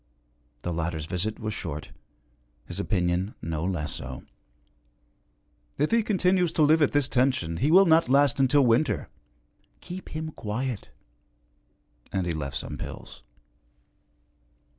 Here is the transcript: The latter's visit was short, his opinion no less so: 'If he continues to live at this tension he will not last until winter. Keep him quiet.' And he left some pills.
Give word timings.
The 0.63 0.73
latter's 0.73 1.05
visit 1.05 1.39
was 1.39 1.53
short, 1.53 1.91
his 2.65 2.79
opinion 2.79 3.35
no 3.39 3.63
less 3.63 3.93
so: 3.93 4.23
'If 5.77 5.91
he 5.91 6.01
continues 6.01 6.51
to 6.53 6.63
live 6.63 6.81
at 6.81 6.91
this 6.91 7.07
tension 7.07 7.57
he 7.57 7.69
will 7.69 7.85
not 7.85 8.09
last 8.09 8.39
until 8.39 8.65
winter. 8.65 9.09
Keep 9.79 10.09
him 10.09 10.31
quiet.' 10.31 10.89
And 12.11 12.25
he 12.25 12.33
left 12.33 12.57
some 12.57 12.79
pills. 12.79 13.21